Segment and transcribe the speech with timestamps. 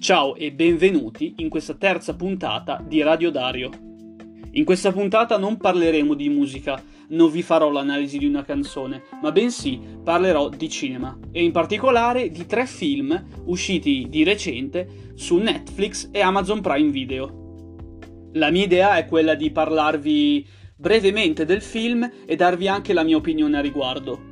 [0.00, 3.68] Ciao e benvenuti in questa terza puntata di Radio Dario.
[4.52, 9.30] In questa puntata non parleremo di musica, non vi farò l'analisi di una canzone, ma
[9.30, 16.08] bensì parlerò di cinema e in particolare di tre film usciti di recente su Netflix
[16.10, 18.30] e Amazon Prime Video.
[18.32, 20.46] La mia idea è quella di parlarvi
[20.76, 24.28] brevemente del film e darvi anche la mia opinione a riguardo.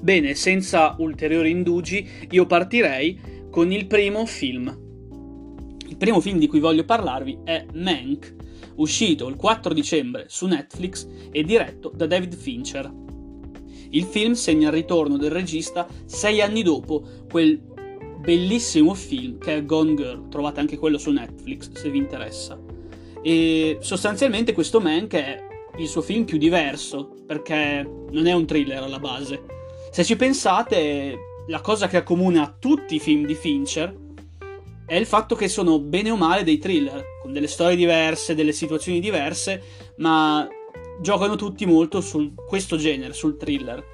[0.00, 4.88] Bene, senza ulteriori indugi, io partirei con il primo film.
[5.88, 8.34] Il primo film di cui voglio parlarvi è Mank,
[8.76, 12.90] uscito il 4 dicembre su Netflix e diretto da David Fincher.
[13.90, 17.60] Il film segna il ritorno del regista sei anni dopo quel
[18.20, 22.58] bellissimo film che è Gone Girl, trovate anche quello su Netflix se vi interessa.
[23.22, 25.42] E sostanzialmente questo Mank è
[25.76, 29.42] il suo film più diverso, perché non è un thriller alla base.
[29.90, 31.16] Se ci pensate,
[31.50, 33.92] la cosa che accomuna tutti i film di Fincher
[34.86, 38.52] è il fatto che sono bene o male dei thriller, con delle storie diverse, delle
[38.52, 39.60] situazioni diverse,
[39.96, 40.46] ma
[41.00, 43.84] giocano tutti molto su questo genere, sul thriller.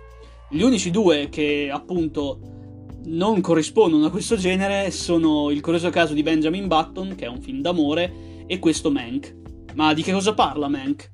[0.50, 2.40] Gli unici due che appunto
[3.06, 7.40] non corrispondono a questo genere sono Il curioso caso di Benjamin Button, che è un
[7.40, 9.34] film d'amore, e questo Mank.
[9.74, 11.10] Ma di che cosa parla Mank?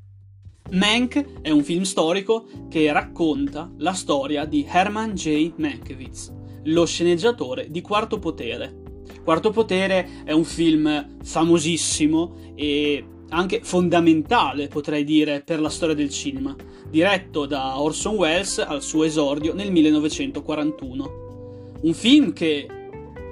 [0.73, 5.53] Mank è un film storico che racconta la storia di Herman J.
[5.57, 6.33] Mankiewicz,
[6.65, 8.81] lo sceneggiatore di Quarto Potere.
[9.23, 16.09] Quarto Potere è un film famosissimo e anche fondamentale, potrei dire, per la storia del
[16.09, 16.57] cinema,
[16.89, 21.77] diretto da Orson Welles al suo esordio nel 1941.
[21.83, 22.67] Un film che,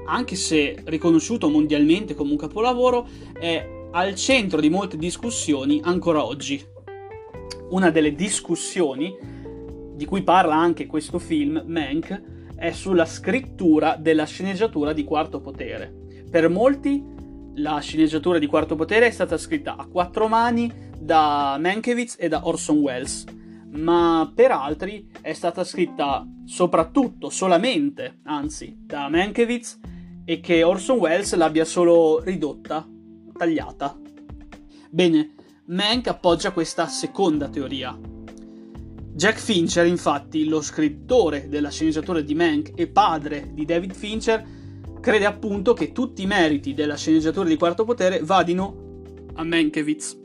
[0.04, 6.62] anche se riconosciuto mondialmente come un capolavoro, è al centro di molte discussioni ancora oggi
[7.70, 9.16] una delle discussioni
[9.94, 12.22] di cui parla anche questo film, Mank,
[12.56, 15.92] è sulla scrittura della sceneggiatura di Quarto Potere.
[16.30, 17.02] Per molti
[17.54, 22.46] la sceneggiatura di Quarto Potere è stata scritta a quattro mani da Mankiewicz e da
[22.46, 23.24] Orson Welles,
[23.72, 29.78] ma per altri è stata scritta soprattutto, solamente, anzi, da Mankiewicz
[30.24, 32.86] e che Orson Welles l'abbia solo ridotta,
[33.36, 33.98] tagliata.
[34.90, 35.34] Bene,
[35.70, 37.96] Mank appoggia questa seconda teoria.
[39.12, 44.44] Jack Fincher, infatti, lo scrittore della sceneggiatura di Mank e padre di David Fincher,
[45.00, 50.18] crede appunto che tutti i meriti della sceneggiatura di Quarto Potere vadino a Mankiewicz.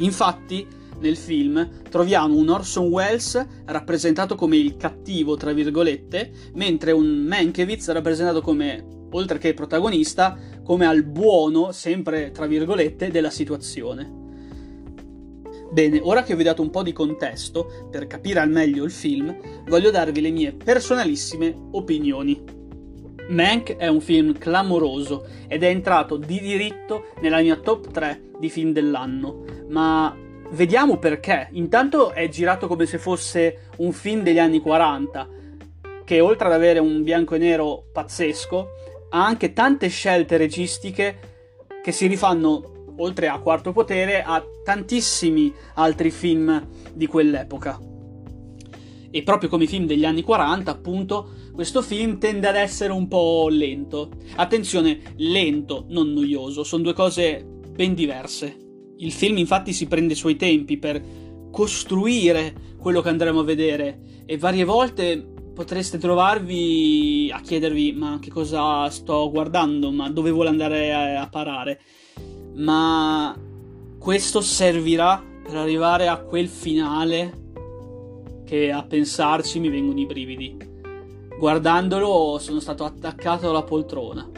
[0.00, 0.66] Infatti,
[0.98, 7.88] nel film troviamo un Orson Welles rappresentato come il cattivo, tra virgolette, mentre un Mankiewicz
[7.92, 10.38] rappresentato come oltre che protagonista,
[10.68, 14.06] come al buono, sempre tra virgolette, della situazione.
[15.70, 18.90] Bene, ora che vi ho dato un po' di contesto, per capire al meglio il
[18.90, 19.34] film,
[19.66, 22.44] voglio darvi le mie personalissime opinioni.
[23.30, 28.50] Mank è un film clamoroso ed è entrato di diritto nella mia top 3 di
[28.50, 30.14] film dell'anno, ma
[30.50, 31.48] vediamo perché.
[31.52, 35.28] Intanto è girato come se fosse un film degli anni 40,
[36.04, 38.68] che oltre ad avere un bianco e nero pazzesco,
[39.10, 41.18] ha anche tante scelte registiche
[41.82, 47.78] che si rifanno, oltre a Quarto Potere, a tantissimi altri film di quell'epoca.
[49.10, 53.08] E proprio come i film degli anni 40, appunto, questo film tende ad essere un
[53.08, 54.10] po' lento.
[54.36, 58.56] Attenzione, lento, non noioso, sono due cose ben diverse.
[58.98, 61.02] Il film infatti si prende i suoi tempi per
[61.50, 68.30] costruire quello che andremo a vedere e varie volte potreste trovarvi a chiedervi ma che
[68.30, 71.80] cosa sto guardando, ma dove vuole andare a, a parare.
[72.54, 73.36] Ma
[73.98, 77.46] questo servirà per arrivare a quel finale
[78.44, 80.56] che a pensarci mi vengono i brividi.
[81.36, 84.30] Guardandolo sono stato attaccato alla poltrona.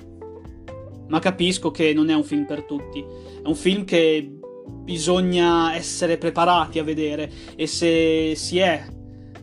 [1.09, 3.05] Ma capisco che non è un film per tutti.
[3.43, 4.39] È un film che
[4.85, 8.99] bisogna essere preparati a vedere e se si è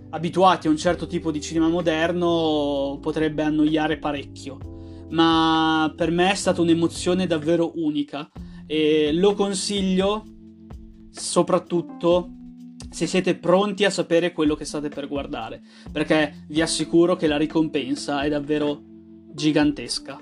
[0.09, 4.57] abituati a un certo tipo di cinema moderno potrebbe annoiare parecchio.
[5.09, 8.29] Ma per me è stata un'emozione davvero unica
[8.65, 10.23] e lo consiglio
[11.09, 12.31] soprattutto
[12.89, 15.61] se siete pronti a sapere quello che state per guardare,
[15.91, 18.81] perché vi assicuro che la ricompensa è davvero
[19.33, 20.19] gigantesca.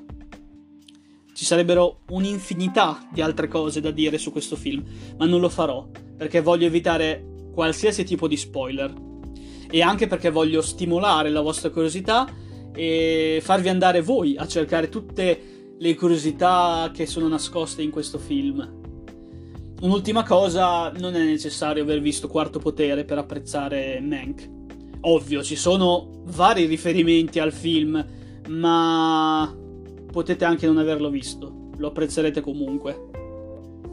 [1.33, 4.83] Ci sarebbero un'infinità di altre cose da dire su questo film,
[5.17, 8.93] ma non lo farò, perché voglio evitare qualsiasi tipo di spoiler
[9.69, 12.27] e anche perché voglio stimolare la vostra curiosità
[12.73, 18.83] e farvi andare voi a cercare tutte le curiosità che sono nascoste in questo film.
[19.81, 24.49] Un'ultima cosa, non è necessario aver visto Quarto Potere per apprezzare Mank.
[25.01, 28.03] Ovvio, ci sono vari riferimenti al film,
[28.47, 29.55] ma
[30.11, 33.09] potete anche non averlo visto, lo apprezzerete comunque.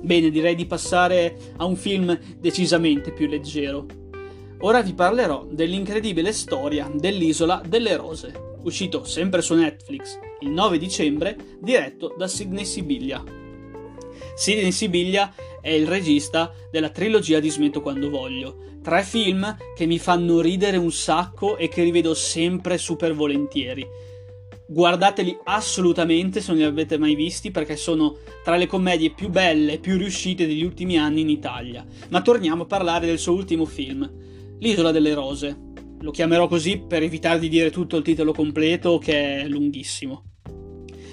[0.01, 3.87] Bene, direi di passare a un film decisamente più leggero.
[4.65, 8.33] Ora vi parlerò dell'incredibile storia dell'Isola delle Rose,
[8.63, 13.25] uscito sempre su Netflix il 9 dicembre, diretto da Sidney Sibiglia.
[14.37, 19.99] Sidney Sibiglia è il regista della trilogia di Smetto quando voglio, tre film che mi
[19.99, 24.11] fanno ridere un sacco e che rivedo sempre super volentieri
[24.65, 29.75] guardateli assolutamente se non li avete mai visti perché sono tra le commedie più belle
[29.75, 31.85] e più riuscite degli ultimi anni in Italia.
[32.09, 34.11] Ma torniamo a parlare del suo ultimo film,
[34.63, 35.71] L'isola delle rose.
[36.01, 40.23] Lo chiamerò così per evitare di dire tutto il titolo completo che è lunghissimo.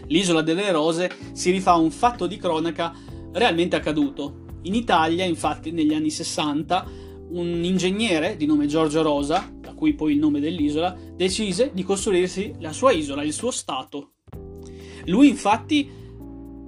[0.07, 2.93] L'isola delle rose si rifà a un fatto di cronaca
[3.33, 4.45] realmente accaduto.
[4.61, 6.85] In Italia, infatti, negli anni 60,
[7.31, 12.73] un ingegnere di nome Giorgio Rosa cui poi il nome dell'isola, decise di costruirsi la
[12.73, 14.11] sua isola, il suo stato.
[15.05, 15.89] Lui infatti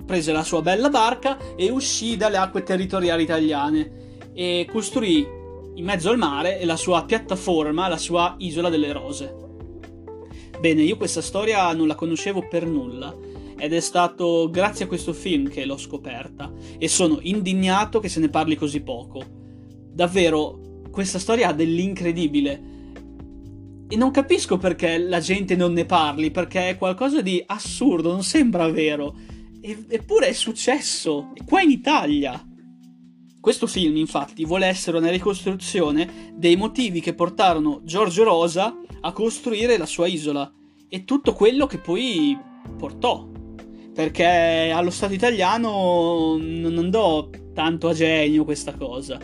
[0.06, 5.28] prese la sua bella barca e uscì dalle acque territoriali italiane e costruì
[5.76, 9.36] in mezzo al mare la sua piattaforma, la sua isola delle rose.
[10.60, 13.16] Bene, io questa storia non la conoscevo per nulla
[13.58, 18.20] ed è stato grazie a questo film che l'ho scoperta e sono indignato che se
[18.20, 19.24] ne parli così poco.
[19.94, 22.70] Davvero, questa storia ha dell'incredibile
[23.88, 28.24] e non capisco perché la gente non ne parli, perché è qualcosa di assurdo, non
[28.24, 29.16] sembra vero.
[29.60, 32.51] E, eppure è successo, qua in Italia.
[33.42, 39.78] Questo film, infatti, vuole essere una ricostruzione dei motivi che portarono Giorgio Rosa a costruire
[39.78, 40.50] la sua isola
[40.88, 42.38] e tutto quello che poi
[42.78, 43.28] portò.
[43.94, 49.20] Perché allo Stato italiano non andò tanto a genio questa cosa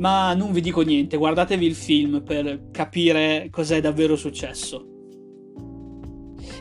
[0.00, 4.89] ma non vi dico niente, guardatevi il film per capire cos'è davvero successo.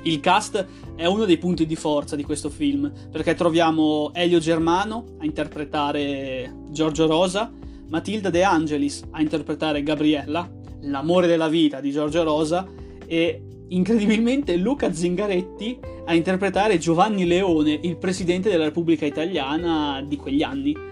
[0.04, 0.66] Il cast
[0.96, 6.54] è uno dei punti di forza di questo film, perché troviamo Elio Germano a interpretare
[6.70, 7.52] Giorgio Rosa,
[7.90, 10.50] Matilda De Angelis a interpretare Gabriella,
[10.82, 12.68] l'amore della vita di Giorgio Rosa,
[13.06, 20.42] e incredibilmente Luca Zingaretti a interpretare Giovanni Leone, il presidente della Repubblica Italiana di quegli
[20.42, 20.88] anni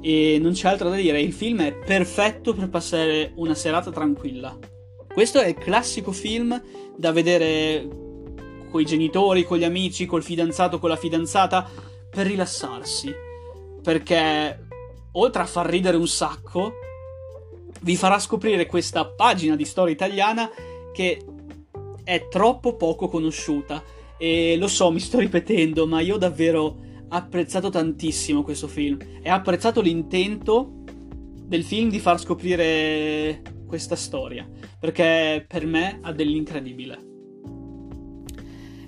[0.00, 4.56] e non c'è altro da dire, il film è perfetto per passare una serata tranquilla.
[5.12, 6.60] Questo è il classico film
[6.96, 8.06] da vedere
[8.68, 11.68] con i genitori, con gli amici, col fidanzato, con la fidanzata,
[12.10, 13.12] per rilassarsi.
[13.82, 14.66] Perché
[15.12, 16.72] oltre a far ridere un sacco,
[17.80, 20.50] vi farà scoprire questa pagina di storia italiana
[20.92, 21.24] che
[22.02, 23.82] è troppo poco conosciuta.
[24.16, 29.80] E lo so, mi sto ripetendo, ma io davvero apprezzato tantissimo questo film e apprezzato
[29.80, 30.82] l'intento
[31.48, 34.48] del film di far scoprire questa storia,
[34.78, 37.07] perché per me ha dell'incredibile.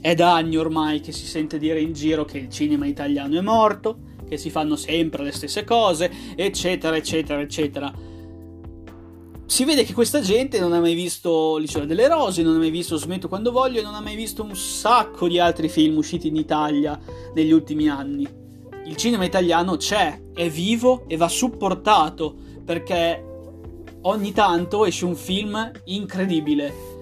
[0.01, 3.41] È da anni ormai che si sente dire in giro che il cinema italiano è
[3.41, 3.99] morto,
[4.29, 8.09] che si fanno sempre le stesse cose, eccetera, eccetera, eccetera
[9.51, 12.71] si vede che questa gente non ha mai visto L'isola delle rose, non ha mai
[12.71, 16.29] visto Smetto quando voglio e non ha mai visto un sacco di altri film usciti
[16.29, 16.97] in Italia
[17.35, 18.29] negli ultimi anni.
[18.85, 22.33] Il cinema italiano c'è, è vivo e va supportato
[22.65, 23.25] perché
[24.03, 27.00] ogni tanto esce un film incredibile.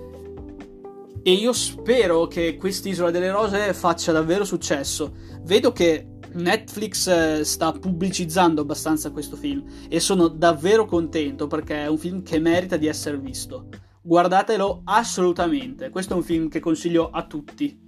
[1.28, 5.12] E io spero che quest'Isola delle Rose faccia davvero successo.
[5.42, 11.86] Vedo che Netflix eh, sta pubblicizzando abbastanza questo film e sono davvero contento perché è
[11.86, 13.68] un film che merita di essere visto.
[14.00, 17.78] Guardatelo assolutamente, questo è un film che consiglio a tutti.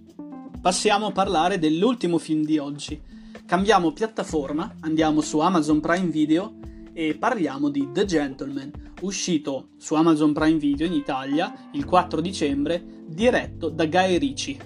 [0.61, 3.01] Passiamo a parlare dell'ultimo film di oggi.
[3.47, 6.59] Cambiamo piattaforma, andiamo su Amazon Prime Video
[6.93, 8.71] e parliamo di The Gentleman,
[9.01, 14.59] uscito su Amazon Prime Video in Italia il 4 dicembre, diretto da Guy Ritchie.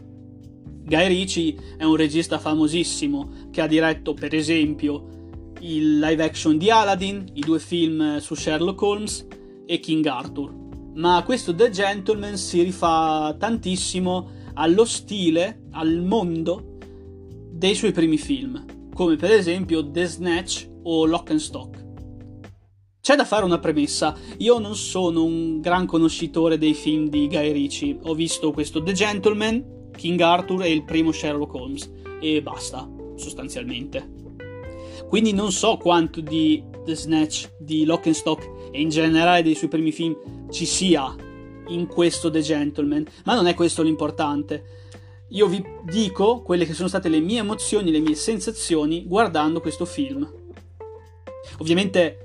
[0.84, 6.70] Guy Ritchie è un regista famosissimo che ha diretto per esempio il live action di
[6.70, 9.26] Aladdin, i due film su Sherlock Holmes
[9.64, 10.52] e King Arthur.
[10.96, 16.76] Ma questo The Gentleman si rifà tantissimo allo stile, al mondo
[17.50, 21.83] dei suoi primi film, come per esempio The Snatch o Lock and Stock.
[23.04, 27.52] C'è da fare una premessa, io non sono un gran conoscitore dei film di Guy
[27.52, 32.88] Ritchie, ho visto questo The Gentleman King Arthur e il primo Sherlock Holmes e basta,
[33.16, 34.10] sostanzialmente.
[35.06, 39.54] Quindi non so quanto di The Snatch, di Lock and Stock e in generale dei
[39.54, 41.14] suoi primi film ci sia
[41.68, 44.64] in questo The Gentleman, ma non è questo l'importante.
[45.28, 49.84] Io vi dico quelle che sono state le mie emozioni, le mie sensazioni guardando questo
[49.84, 50.26] film.
[51.58, 52.23] Ovviamente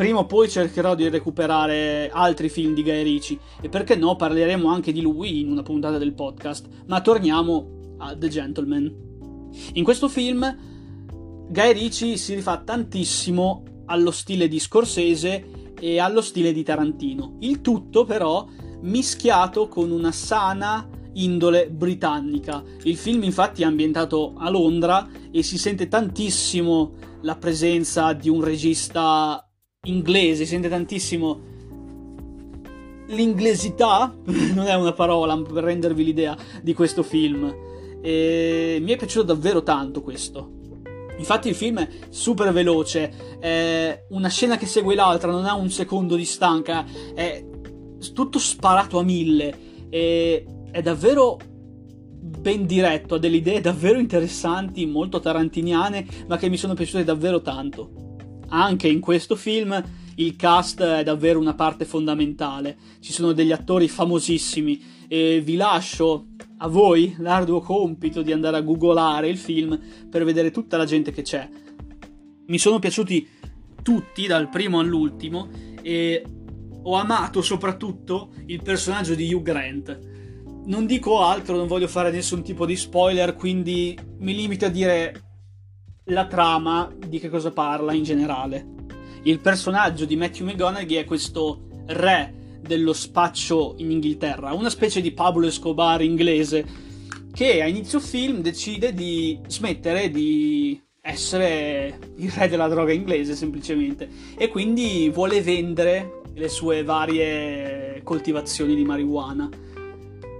[0.00, 4.66] prima o poi cercherò di recuperare altri film di Guy Ritchie e perché no parleremo
[4.66, 8.94] anche di lui in una puntata del podcast, ma torniamo a The Gentleman.
[9.74, 10.56] In questo film
[11.50, 17.36] Guy Ritchie si rifà tantissimo allo stile di Scorsese e allo stile di Tarantino.
[17.40, 18.46] Il tutto però
[18.80, 22.64] mischiato con una sana indole britannica.
[22.84, 28.42] Il film infatti è ambientato a Londra e si sente tantissimo la presenza di un
[28.42, 29.44] regista
[29.84, 31.48] inglese, si sente tantissimo
[33.08, 34.14] l'inglesità,
[34.54, 37.68] non è una parola per rendervi l'idea di questo film.
[38.02, 40.58] E mi è piaciuto davvero tanto questo.
[41.18, 45.70] Infatti il film è super veloce, è una scena che segue l'altra, non ha un
[45.70, 47.44] secondo di stanca, è
[48.14, 55.20] tutto sparato a mille e è davvero ben diretto, ha delle idee davvero interessanti, molto
[55.20, 58.09] tarantiniane, ma che mi sono piaciute davvero tanto.
[58.52, 59.82] Anche in questo film
[60.16, 66.26] il cast è davvero una parte fondamentale, ci sono degli attori famosissimi e vi lascio
[66.58, 69.78] a voi l'arduo compito di andare a googolare il film
[70.10, 71.48] per vedere tutta la gente che c'è.
[72.46, 73.28] Mi sono piaciuti
[73.82, 75.48] tutti, dal primo all'ultimo,
[75.80, 76.22] e
[76.82, 79.98] ho amato soprattutto il personaggio di Hugh Grant.
[80.66, 85.29] Non dico altro, non voglio fare nessun tipo di spoiler, quindi mi limito a dire
[86.10, 88.66] la trama di che cosa parla in generale.
[89.22, 95.12] Il personaggio di Matthew McGonaghy è questo re dello spaccio in Inghilterra, una specie di
[95.12, 96.88] Pablo Escobar inglese
[97.32, 104.08] che a inizio film decide di smettere di essere il re della droga inglese semplicemente
[104.36, 109.48] e quindi vuole vendere le sue varie coltivazioni di marijuana.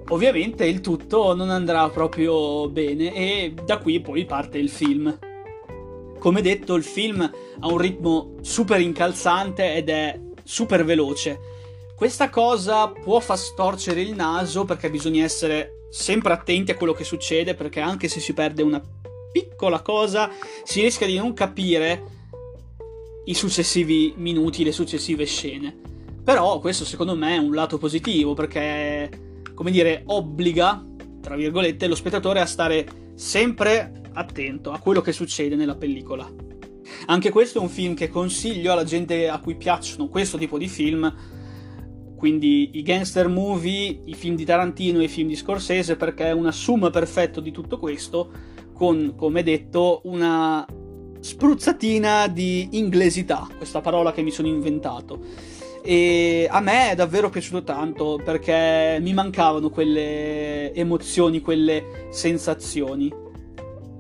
[0.09, 5.17] Ovviamente il tutto non andrà proprio bene e da qui poi parte il film.
[6.21, 11.59] Come detto, il film ha un ritmo super incalzante ed è super veloce
[12.01, 17.05] questa cosa può far storcere il naso perché bisogna essere sempre attenti a quello che
[17.05, 18.83] succede perché anche se si perde una
[19.31, 20.31] piccola cosa
[20.65, 22.03] si rischia di non capire
[23.27, 25.77] i successivi minuti, le successive scene.
[26.25, 30.83] Però questo secondo me è un lato positivo perché, come dire, obbliga,
[31.21, 36.29] tra virgolette, lo spettatore a stare sempre attento a quello che succede nella pellicola.
[37.07, 40.69] Anche questo è un film che consiglio alla gente a cui piacciono questo tipo di
[40.69, 41.39] film
[42.21, 46.33] quindi i gangster movie, i film di Tarantino e i film di Scorsese, perché è
[46.33, 48.31] una summa perfetta di tutto questo,
[48.75, 50.67] con, come detto, una
[51.19, 55.19] spruzzatina di inglesità, questa parola che mi sono inventato.
[55.83, 63.11] E a me è davvero piaciuto tanto perché mi mancavano quelle emozioni, quelle sensazioni.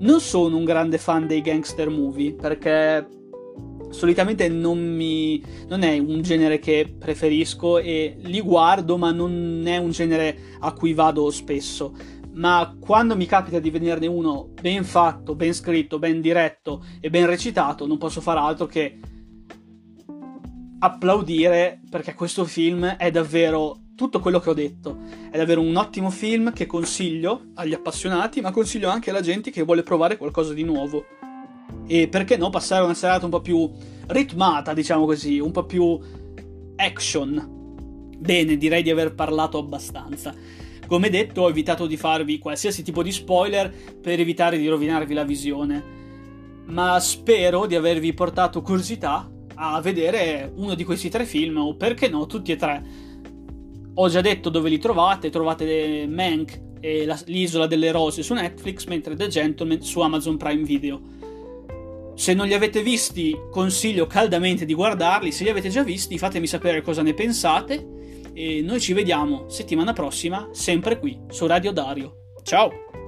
[0.00, 3.07] Non sono un grande fan dei gangster movie perché
[3.90, 9.76] solitamente non, mi, non è un genere che preferisco e li guardo, ma non è
[9.76, 11.95] un genere a cui vado spesso.
[12.33, 17.26] Ma quando mi capita di vederne uno ben fatto, ben scritto, ben diretto e ben
[17.26, 18.99] recitato, non posso fare altro che
[20.78, 24.97] applaudire perché questo film è davvero tutto quello che ho detto.
[25.30, 29.62] È davvero un ottimo film che consiglio agli appassionati, ma consiglio anche alla gente che
[29.62, 31.04] vuole provare qualcosa di nuovo
[31.87, 33.71] e perché no passare una serata un po' più
[34.07, 35.99] ritmata, diciamo così, un po' più
[36.76, 37.59] action.
[38.16, 40.35] Bene, direi di aver parlato abbastanza.
[40.87, 45.25] Come detto, ho evitato di farvi qualsiasi tipo di spoiler per evitare di rovinarvi la
[45.25, 45.85] visione,
[46.69, 52.09] ma spero di avervi portato curiosità a vedere uno di questi tre film, o perché
[52.09, 53.09] no, tutti e tre.
[53.95, 58.87] Ho già detto dove li trovate, trovate Mank e la, l'isola delle rose su Netflix,
[58.87, 61.01] mentre The Gentleman su Amazon Prime Video.
[62.15, 65.33] Se non li avete visti, consiglio caldamente di guardarli.
[65.33, 67.99] Se li avete già visti, fatemi sapere cosa ne pensate.
[68.33, 72.33] E noi ci vediamo settimana prossima, sempre qui, su Radio Dario.
[72.43, 73.00] Ciao!